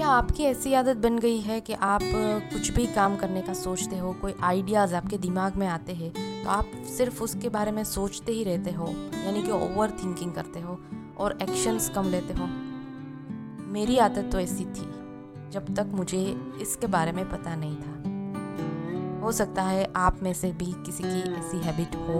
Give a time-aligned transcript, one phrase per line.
[0.00, 2.00] क्या आपकी ऐसी आदत बन गई है कि आप
[2.52, 6.10] कुछ भी काम करने का सोचते हो, कोई आइडियाज़ आपके दिमाग में आते हैं
[6.44, 8.86] तो आप सिर्फ़ उसके बारे में सोचते ही रहते हो,
[9.16, 10.78] यानी कि ओवर थिंकिंग करते हो
[11.18, 12.46] और एक्शंस कम लेते हो?
[13.72, 14.86] मेरी आदत तो ऐसी थी,
[15.50, 16.22] जब तक मुझे
[16.60, 21.20] इसके बारे में पता नहीं था। हो सकता है आप में से भी किसी की
[21.34, 22.18] ऐसी हैबिट हो।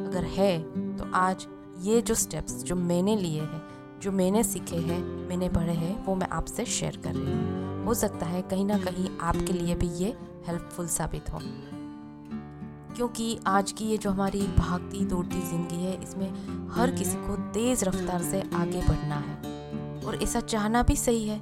[0.00, 0.58] अगर है
[0.96, 1.46] तो आज
[1.82, 3.62] ये जो स्टेप्स जो मैंने लिए हैं
[4.04, 4.98] जो मैंने सीखे हैं,
[5.28, 8.76] मैंने पढ़े हैं, वो मैं आपसे शेयर कर रही हूँ। हो सकता है कहीं ना
[8.78, 10.08] कहीं आपके लिए भी ये
[10.46, 11.38] हेल्पफुल साबित हो।
[12.96, 17.84] क्योंकि आज की ये जो हमारी भागती दौड़ती ज़िंदगी है, इसमें हर किसी को तेज़
[17.84, 21.38] रफ्तार से आगे बढ़ना है। और ऐसा चाहना भी सही है,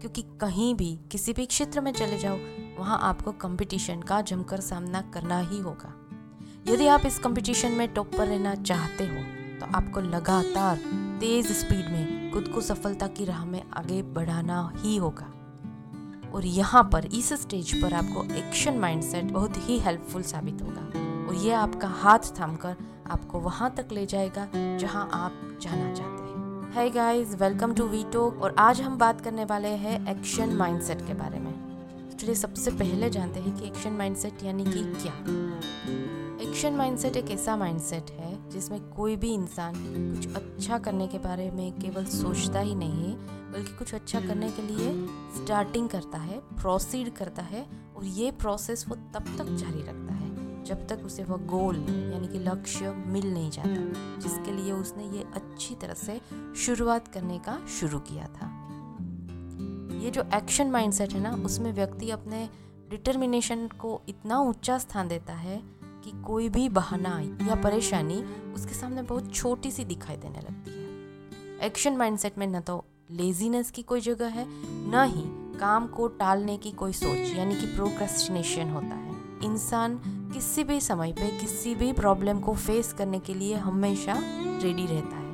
[0.00, 2.38] क्योंकि कहीं भी, किसी भी क्षेत्र में चले जाओ,
[2.78, 5.94] वहाँ आपको कंपटीशन का जमकर सामना करना ही होगा।
[6.68, 9.22] यदि आप इस कंपटीशन में टॉप पर रहना चाहते हो
[9.60, 14.96] तो आपको लगातार तेज स्पीड में खुद को सफलता की राह में आगे बढ़ाना ही
[14.96, 15.26] होगा।
[16.34, 20.82] और यहाँ पर इस स्टेज पर आपको एक्शन माइंडसेट बहुत ही हेल्पफुल साबित होगा।
[21.28, 22.76] और ये आपका हाथ थामकर
[23.10, 28.04] आपको वहाँ तक ले जाएगा, जहाँ आप जाना चाहते हैं। है गाइस वेलकम टू वी
[28.04, 31.54] और आज हम बात करने वाले हैं एक्शन माइंडसेट के बारे में।
[32.20, 35.14] चलिए सबसे पहले जानते हैं कि एक्शन माइंडसेट यानी कि क्या।
[36.48, 39.74] एक्शन माइंडसेट एक ऐसा माइंडसेट है जिसमें कोई भी इंसान
[40.14, 43.14] कुछ अच्छा करने के बारे में केवल सोचता ही नहीं है,
[43.52, 44.92] बल्कि कुछ अच्छा करने के लिए
[45.36, 50.64] स्टार्टिंग करता है प्रोसीड करता है, और ये प्रोसेस वो तब तक जारी रखता है,
[50.64, 51.76] जब तक उसे वह गोल
[52.12, 56.20] यानी कि लक्ष्य मिल नहीं जाता, जिसके लिए उसने ये अच्छी तरह से
[56.56, 58.56] शुरुआत करने का शुरू किया था।
[60.00, 62.48] ये जो एक्शन माइंडसेट है ना, उसमें व्यक्ति अपने
[62.90, 65.62] डिटर्मिनेशन को इतना ऊँचा स्थान देता है
[66.04, 68.22] कि कोई भी बहाना या परेशानी
[68.54, 73.70] उसके सामने बहुत छोटी सी दिखाई देने लगती है। एक्शन माइंडसेट में न तो लेजीनेस
[73.70, 74.46] की कोई जगह है,
[74.90, 75.22] न ही
[75.58, 79.10] काम को टालने की कोई सोच, यानी कि प्रोक्रेस्टिनेशन होता है।
[79.44, 80.00] इंसान
[80.34, 84.14] किसी भी समय पे किसी भी प्रॉब्लम को फेस करने के लिए हमेशा
[84.62, 85.30] रेडी रहता है।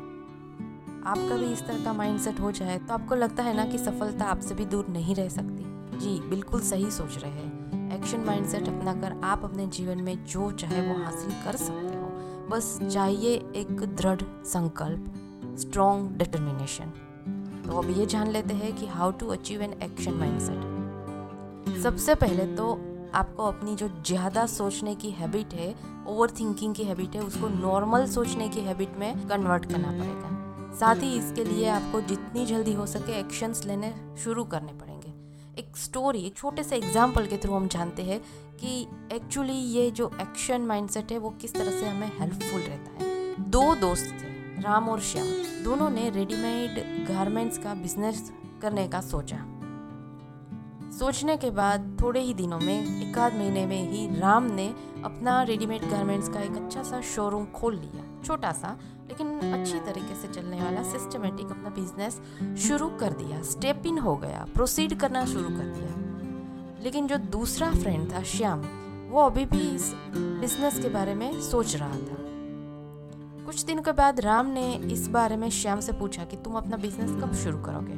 [1.04, 4.24] आपका भी इस तरह का माइंडसेट हो जाए तो आपको लगता है ना कि सफलता
[4.24, 5.64] आपसे भी दूर नहीं रह सकती।
[5.98, 10.80] जी, बिल्कुल सही सोच रहे हैं। एक्शन माइंडसेट अपनाकर आप अपने जीवन में जो चाहे
[10.82, 12.06] वो हासिल कर सकते हो।
[12.50, 16.92] बस चाहिए एक दृढ़ संकल्प स्ट्रॉन्ग डिटर्मिनेशन
[17.66, 22.46] तो अब ये जान लेते हैं कि how to achieve an action mindset सबसे पहले
[22.56, 22.72] तो
[23.14, 25.74] आपको अपनी जो ज़्यादा सोचने की हैबिट है
[26.06, 31.02] ओवर थिंकिंग की हैबिट है, उसको नॉर्मल सोचने की हैबिट में कन्वर्ट करना पड़ेगा। साथ
[31.02, 33.92] ही इसके लिए आपको जितनी जल्दी हो सके एक्शंस लेने
[34.24, 34.85] शुरू करने पड़ेंगे।
[35.58, 38.20] एक स्टोरी एक छोटे से एग्ज़ाम्पल के थ्रू हम जानते हैं
[38.56, 38.80] कि
[39.12, 43.74] एक्चुअली ये जो एक्शन माइंडसेट है, वो किस तरह से हमें हेल्पफुल रहता है। दो
[43.74, 45.26] दोस्त थे, राम और श्याम।
[45.64, 49.36] दोनों ने रेडीमेड गारमेंट्स का बिज़नेस करने का सोचा।
[50.98, 54.68] सोचने के बाद थोड़े ही दिनों में, एक आध महीने में ही राम ने
[55.04, 58.76] अपना रेडीमेड गारमेंट्स का एक अच्छा सा शोरूम खोल लिया। छोटा सा
[59.08, 62.20] लेकिन अच्छी तरीके से चलने वाला सिस्टमेटिक अपना बिज़नेस
[62.68, 67.70] शुरू कर दिया। स्टेप इन हो गया प्रोसीड करना शुरू कर दिया। लेकिन जो दूसरा
[67.70, 68.62] फ्रेंड था, श्याम,
[69.10, 72.24] वो अभी भी इस बिज़नेस के बारे में सोच रहा था।
[73.46, 76.76] कुछ दिन के बाद राम ने इस बारे में श्याम से पूछा कि तुम अपना
[76.76, 77.96] बिज़नेस कब शुरू करोगे?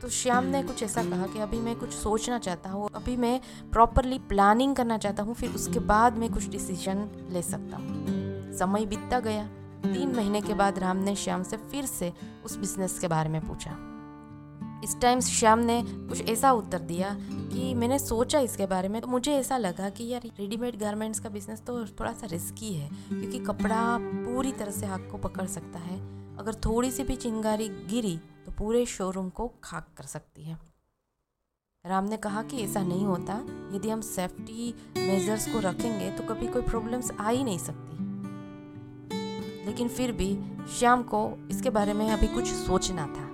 [0.00, 3.40] तो श्याम ने कुछ ऐसा कहा कि अभी मैं कुछ सोचना चाहता हूँ, अभी मैं
[3.72, 8.17] प्रॉपरली प्लानिंग करना चाहता हूँ, फिर उसके बाद मैं कुछ डिसीज़न ले सकता हूँ।
[8.58, 9.46] समय बीतता गया।
[9.82, 12.12] तीन महीने के बाद राम ने श्याम से फिर से
[12.44, 13.76] उस बिज़नेस के बारे में पूछा।
[14.84, 19.08] इस टाइम श्याम ने कुछ ऐसा उत्तर दिया कि मैंने सोचा इसके बारे में तो
[19.08, 23.38] मुझे ऐसा लगा कि यार रेडीमेड गारमेंट्स का बिज़नेस तो थोड़ा सा रिस्की है, क्योंकि
[23.38, 25.98] कपड़ा पूरी तरह से आग को पकड़ सकता है।
[26.36, 30.58] अगर थोड़ी सी भी चिंगारी गिरी तो पूरे शोरूम को खाक कर सकती है।
[31.84, 33.34] राम ने कहा कि ऐसा नहीं होता।
[33.74, 38.07] यदि हम सेफ्टी मेजर्स को रखेंगे तो कभी कोई प्रॉब्लम्स आ ही नहीं सकती।
[39.68, 40.38] लेकिन फिर भी
[40.78, 43.24] श्याम को इसके बारे में अभी कुछ सोचना था।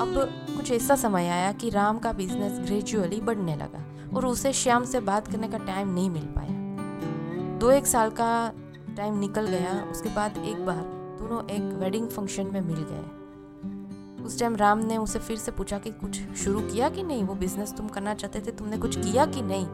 [0.00, 0.14] अब
[0.56, 3.84] कुछ ऐसा समय आया कि राम का बिज़नेस ग्रेजुअली बढ़ने लगा
[4.16, 8.52] और उसे श्याम से बात करने का टाइम नहीं मिल पाया। दो एक साल का
[8.96, 10.82] टाइम निकल गया, उसके बाद एक बार
[11.20, 15.78] दोनों एक वेडिंग फ़ंक्शन में मिल गए। उस टाइम राम ने उसे फिर से पूछा
[15.78, 17.24] कि कुछ शुरू किया कि नहीं?
[17.24, 19.66] वो बिज़नेस तुम करना चाहते थे, तुमने कुछ किया कि नहीं?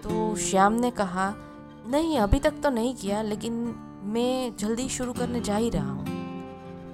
[0.00, 1.34] तो श्याम ने कहा,
[1.86, 6.04] नहीं, अभी तक तो नहीं किया, लेकिन मैं जल्दी शुरू करने जा ही रहा हूँ।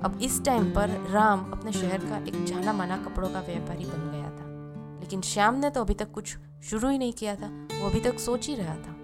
[0.01, 4.11] अब इस टाइम पर राम अपने शहर का एक जाना माना कपड़ों का व्यापारी बन
[4.11, 7.89] गया था। लेकिन श्याम ने तो अभी तक कुछ शुरू ही नहीं किया था, वो
[7.91, 8.95] अभी तक सोच ही रहा था।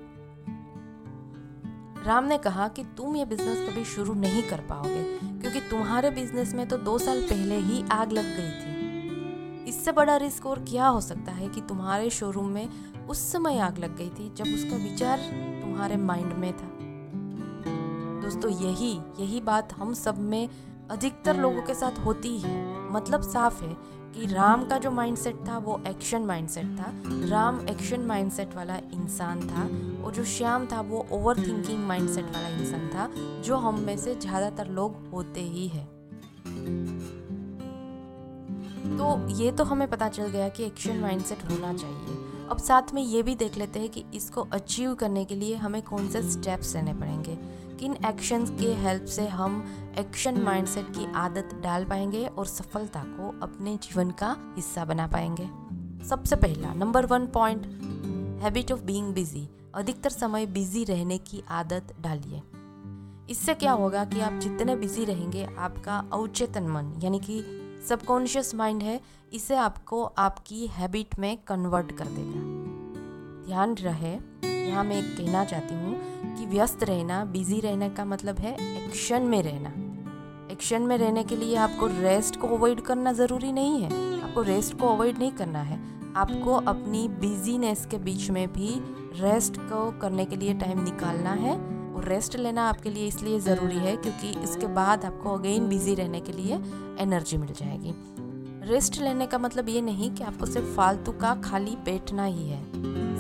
[2.06, 5.02] राम ने कहा कि तुम ये बिज़नेस कभी शुरू नहीं कर पाओगे,
[5.40, 10.16] क्योंकि तुम्हारे बिज़नेस में तो दो साल पहले ही आग लग गई थी। इससे बड़ा
[10.16, 12.68] रिस्क और क्या हो सकता है कि तुम्हारे शोरूम में
[13.06, 15.18] उस समय आग लग गई थी जब उसका विचार
[15.62, 16.83] तुम्हारे माइंड में था?
[18.34, 20.48] दोस्तों यही यही बात हम सब में
[20.90, 22.54] अधिकतर लोगों के साथ होती है
[22.92, 23.76] मतलब साफ़ है
[24.14, 26.92] कि राम का जो माइंडसेट था, वो एक्शन माइंडसेट था।
[27.30, 29.62] राम एक्शन माइंडसेट वाला इंसान था
[30.04, 33.08] और जो श्याम था, वो ओवर थिंकिंग माइंडसेट वाला इंसान था,
[33.42, 35.86] जो हम में से ज़्यादातर लोग होते ही है।
[38.98, 43.02] तो ये तो हमें पता चल गया कि एक्शन माइंडसेट होना चाहिए। अब साथ में
[43.02, 46.74] ये भी देख लेते हैं कि इसको अचीव करने के लिए हमें कौन से स्टेप्स
[46.76, 47.38] लेने पड़ेंगे।
[47.84, 49.56] किन एक्शंस के हेल्प से हम
[49.98, 55.48] एक्शन माइंडसेट की आदत डाल पाएँगे और सफलता को अपने जीवन का हिस्सा बना पाएँगे।
[56.04, 57.66] सबसे पहला number one point
[58.42, 62.42] habit of being busy अधिकतर समय बिज़ी रहने की आदत डालिए।
[63.30, 67.42] इससे क्या होगा कि आप जितने बिज़ी रहेंगे, आपका अवचेतन मन, यानी कि
[67.88, 69.00] सबकॉन्शियस माइंड है,
[69.32, 72.40] इसे आपको आपकी हैबिट में कन्वर्ट कर देगा।
[73.46, 74.18] ध्यान रहे,
[74.68, 78.54] यहाँ मैं कहना चाहती हूँ कि व्यस्त रहना बिज़ी रहने का मतलब है
[78.86, 79.72] एक्शन में रहना।
[80.52, 84.78] एक्शन में रहने के लिए आपको रेस्ट को अवॉइड करना ज़रूरी नहीं है। आपको रेस्ट
[84.80, 85.78] को अवॉइड नहीं करना है।
[86.16, 88.68] आपको अपनी बिजीनेस के बीच में भी
[89.20, 91.56] रेस्ट को करने के लिए टाइम निकालना है
[91.94, 96.20] और रेस्ट लेना आपके लिए इसलिए ज़रूरी है क्योंकि इसके बाद आपको अगेन बिज़ी रहने
[96.20, 96.54] के लिए
[97.00, 97.94] एनर्जी मिल जाएगी।
[98.70, 102.62] रेस्ट लेने का मतलब ये नहीं कि आपको सिर्फ़ फालतू का खाली बैठना ही है।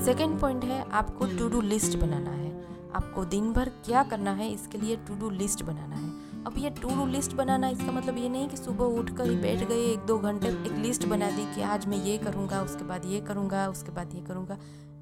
[0.04, 2.43] सेकेंड पॉइंट है, आपको टू डू लिस्ट बनाना है।
[2.94, 6.12] आपको दिन भर क्या करना है, इसके लिए टू डू लिस्ट बनाना है।
[6.46, 9.36] अब ये टू डू लिस्ट बनाना, इसका मतलब ये नहीं कि सुबह उठ कर ही
[9.36, 12.84] बैठ गए, एक दो घंटे एक लिस्ट बना दी कि आज मैं ये करूँगा, उसके
[12.84, 14.58] बाद ये करूँगा, उसके बाद ये करूँगा।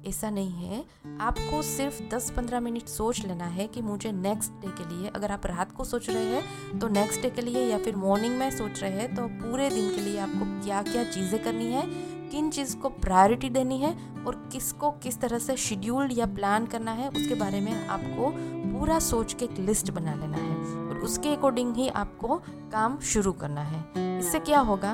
[0.07, 0.83] ऐसा नहीं है।
[1.21, 5.45] आपको सिर्फ़ 10-15 मिनट सोच लेना है कि मुझे नेक्स्ट डे के लिए, अगर आप
[5.45, 8.81] रात को सोच रहे हैं तो नेक्स्ट डे के लिए या फिर मॉर्निंग में सोच
[8.81, 11.85] रहे हैं तो पूरे दिन के लिए आपको क्या क्या चीज़ें करनी है
[12.33, 13.91] किन चीज़ को प्रायोरिटी देनी है
[14.25, 18.29] और किसको किस तरह से शेड्यूल या प्लान करना है, उसके बारे में आपको
[18.69, 20.55] पूरा सोच के एक लिस्ट बना लेना है
[20.87, 22.37] और उसके अकॉर्डिंग ही आपको
[22.71, 24.91] काम शुरू करना है। इससे क्या होगा,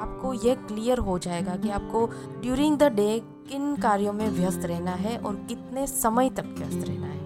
[0.00, 2.06] आपको ये क्लियर हो जाएगा कि आपको
[2.42, 7.06] ड्यूरिंग द डे किन कार्यों में व्यस्त रहना है और कितने समय तक व्यस्त रहना
[7.06, 7.16] है।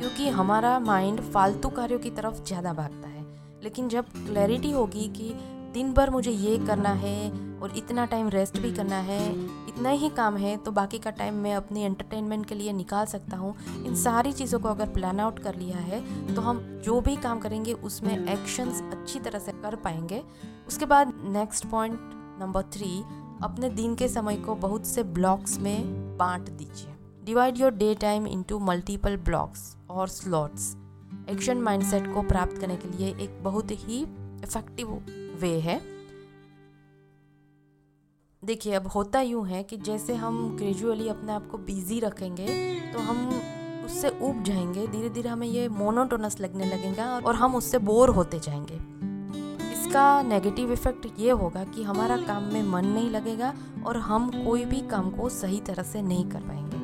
[0.00, 3.24] क्योंकि हमारा माइंड फालतू कार्यों की तरफ़ ज़्यादा भागता है।
[3.62, 5.34] लेकिन जब क्लैरिटी होगी कि
[5.72, 7.30] दिन भर मुझे ये करना है
[7.60, 9.20] और इतना टाइम रेस्ट भी करना है।
[9.68, 13.36] इतना ही काम है तो बाकी का टाइम मैं अपने एंटरटेनमेंट के लिए निकाल सकता
[13.36, 13.54] हूँ।
[13.86, 16.00] इन सारी चीज़ों को अगर प्लान आउट कर लिया है
[16.34, 20.22] तो हम जो भी काम करेंगे, उसमें एक्शंस अच्छी तरह से कर पाएँगे।
[20.68, 21.98] उसके बाद नेक्स्ट पॉइंट
[22.40, 22.98] नंबर थ्री
[23.42, 28.26] अपने दिन के समय को बहुत से ब्लॉक्स में बांट दीजिए। Divide your day time
[28.26, 30.74] into multiple blocks और स्लॉट्स
[31.30, 34.02] एक्शन माइंडसेट को प्राप्त करने के लिए एक बहुत ही
[34.44, 34.88] इफ़ेक्टिव
[35.42, 35.80] वे है।
[38.42, 42.46] देखिए, अब होता यूँ है कि जैसे हम ग्रेजुअली अपने आप को बिज़ी रखेंगे
[42.92, 43.28] तो हम
[43.84, 48.38] उससे उब जाएँगे धीरे धीरे हमें ये मोनोटोनस लगने लगेगा और हम उससे बोर होते
[48.38, 48.74] जाएँगे।
[49.72, 53.54] इसका नेगेटिव इफ़ेक्ट ये होगा कि हमारा काम में मन नहीं लगेगा
[53.86, 56.78] और हम कोई भी काम को सही तरह से नहीं कर पाएँगे।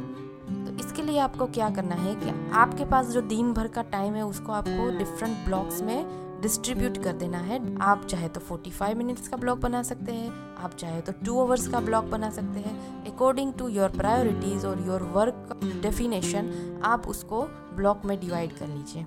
[0.65, 4.15] तो इसके लिए आपको क्या करना है कि आपके पास जो दिन भर का टाइम
[4.15, 9.29] है, उसको आपको डिफरेंट ब्लॉक्स में डिस्ट्रीब्यूट कर देना है। आप चाहे तो 45 मिनट्स
[9.29, 13.05] का ब्लॉग बना सकते हैं, आप चाहे तो टू आवर्स का ब्लॉग बना सकते हैं।
[13.13, 17.43] अकॉर्डिंग टू योर प्रायोरिटीज़ और योर वर्क डेफिनेशन आप उसको
[17.77, 19.07] ब्लॉक में डिवाइड कर लीजिए।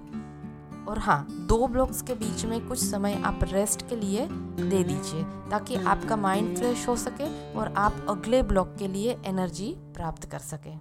[0.88, 5.24] और हाँ दो ब्लॉक्स के बीच में कुछ समय आप रेस्ट के लिए दे दीजिए,
[5.52, 10.40] ताकि आपका माइंड फ्रेश हो सके और आप अगले ब्लॉक के लिए एनर्जी प्राप्त कर
[10.40, 10.80] सकें।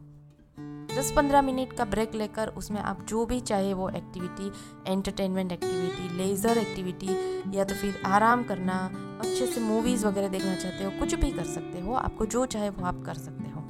[1.01, 4.51] दस पंद्रह मिनट का ब्रेक लेकर उसमें आप जो भी चाहे वो activity
[4.87, 7.09] entertainment activity leisure activity
[7.57, 8.77] या तो फिर आराम करना,
[9.21, 12.69] अच्छे से मूवीज़ वगैरह देखना चाहते हो, कुछ भी कर सकते हो, आपको जो चाहे
[12.71, 13.61] वो आप कर सकते हो।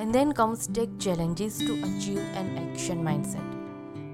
[0.00, 3.51] And then comes take challenges to achieve an action mindset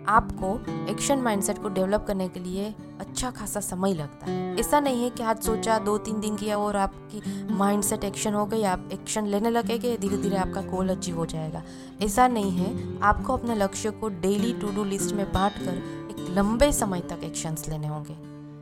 [0.08, 0.58] आपको
[0.90, 5.10] एक्शन माइंडसेट को डेवलप करने के लिए अच्छा खासा समय लगता है। ऐसा नहीं है
[5.10, 7.22] कि आज सोचा, दो तीन दिन किया और आपकी
[7.54, 11.62] माइंडसेट एक्शन हो गई, आप एक्शन लेने लगेंगे धीरे धीरे आपका गोल अचीव हो जाएगा।
[12.02, 15.74] ऐसा नहीं है। आपको अपने लक्ष्य को डेली टू डू लिस्ट में बांट कर
[16.10, 18.16] एक लंबे समय तक एक्शंस लेने होंगे।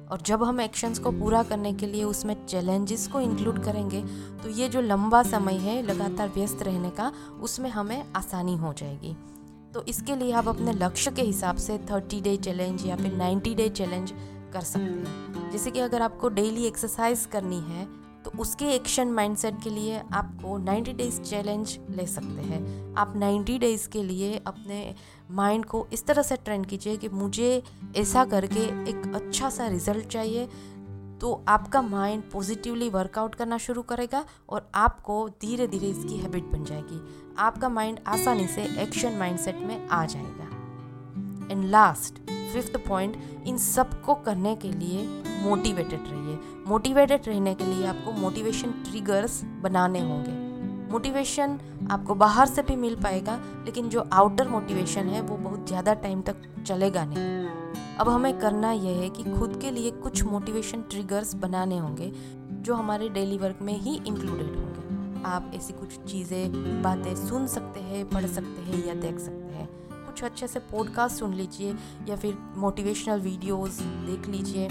[0.07, 4.03] और जब हम एक्शंस को पूरा करने के लिए उसमें चैलेंजेस को इंक्लूड करेंगे
[4.43, 7.13] तो ये जो लंबा समय है, लगातार व्यस्त रहने का,
[7.43, 9.17] उसमें हमें आसानी हो जाएगी।
[9.77, 13.55] तो इसके लिए आप अपने लक्ष्य के हिसाब से थर्टी डे चैलेंज या फिर नाइन्टी
[13.55, 14.13] डे चैलेंज
[14.53, 17.85] कर सकते हैं। जैसे कि अगर आपको डेली एक्सरसाइज करनी है
[18.25, 23.59] तो उसके एक्शन माइंडसेट के लिए आपको 90 डेज़ चैलेंज ले सकते हैं। आप 90
[23.59, 24.95] डेज़ के लिए अपने
[25.31, 27.63] माइंड को इस तरह से ट्रेंड कीजिए कि मुझे
[27.97, 30.49] ऐसा करके एक अच्छा सा रिज़ल्ट चाहिए
[31.21, 36.65] तो आपका माइंड पॉजिटिवली वर्कआउट करना शुरू करेगा और आपको धीरे धीरे इसकी हैबिट बन
[36.65, 37.01] जाएगी।
[37.39, 40.45] आपका माइंड आसानी से एक्शन माइंडसेट में आ जाएगा।
[41.53, 42.19] एंड लास्ट
[42.53, 45.07] फिफ्थ पॉइंट इन सबको करने के लिए
[45.43, 50.46] मोटिवेटेड रहिए। मोटिवेटेड रहने के लिए आपको मोटिवेशन ट्रिगर्स बनाने होंगे।
[50.97, 51.59] मोटिवेशन
[51.91, 53.35] आपको बाहर से भी मिल पाएगा,
[53.65, 56.37] लेकिन जो आउटर मोटिवेशन है, वो बहुत ज़्यादा टाइम तक
[56.67, 61.79] चलेगा नहीं। अब हमें करना यह है कि खुद के लिए कुछ मोटिवेशन ट्रिगर्स बनाने
[61.79, 62.13] होंगे,
[62.63, 67.81] जो हमारे डेली वर्क में ही इंक्लूडेड होंगे। आप ऐसी कुछ चीज़ें, बातें सुन सकते
[67.81, 69.69] हैं, पढ़ सकते हैं या देख सकते हैं।
[70.07, 71.77] कुछ अच्छे से पॉडकास्ट सुन लीजिए,
[72.09, 74.69] या फिर मोटिवेशनल वीडियोस देख लीजिए।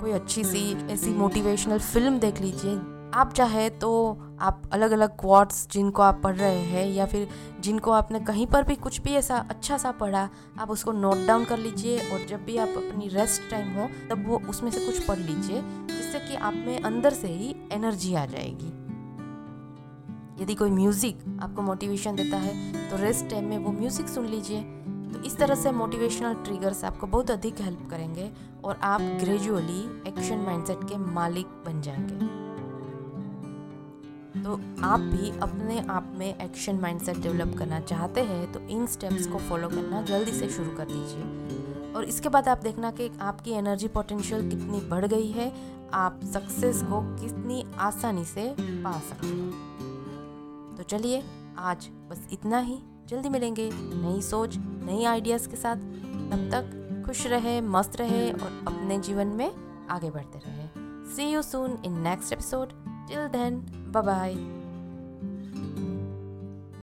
[0.00, 2.80] कोई अच्छी सी ऐसी मोटिवेशनल फ़िल्म देख लीजिए
[3.14, 3.90] आप चाहे तो
[4.40, 7.28] आप अलग अलग क्वार्ट्स जिनको आप पढ़ रहे हैं या फिर
[7.60, 11.44] जिनको आपने कहीं पर भी कुछ भी ऐसा अच्छा सा पढ़ा, आप उसको नोट डाउन
[11.44, 15.06] कर लीजिए और जब भी आप अपनी रेस्ट टाइम हो, तब वो उसमें से कुछ
[15.06, 18.72] पढ़ लीजिए जिससे कि आप में अंदर से ही एनर्जी आ जाएगी।
[20.42, 24.60] यदि कोई म्यूज़िक आपको मोटिवेशन देता है तो रेस्ट टाइम में वो म्यूज़िक सुन लीजिए।
[25.12, 28.30] तो इस तरह से मोटिवेशनल ट्रिगर्स आपको बहुत अधिक हेल्प करेंगे
[28.64, 32.47] और आप ग्रेजुअली एक्शन माइंडसेट के मालिक बन जाएँगे।
[34.36, 39.26] तो आप भी अपने आप में एक्शन माइंडसेट डेवलप करना चाहते हैं तो इन स्टेप्स
[39.26, 41.48] को फॉलो करना जल्दी से शुरू कर दीजिए।
[41.92, 45.52] और इसके बाद आप देखना कि आपकी एनर्जी पोटेंशियल कितनी बढ़ गई है,
[45.92, 51.24] आप सक्सेस को कितनी आसानी से पा सकते हैं। तो चलिए,
[51.58, 57.26] आज बस इतना ही। जल्दी मिलेंगे नई सोच, नई आइडियाज़ के साथ। तब तक खुश
[57.26, 59.54] रहे, मस्त रहे और अपने जीवन में
[59.90, 60.68] आगे बढ़ते रहे।
[61.16, 64.57] See you soon in next episode till then 拜拜。